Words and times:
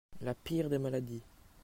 La 0.21 0.33
pire 0.33 0.67
des 0.67 0.79
maladies. 0.79 1.21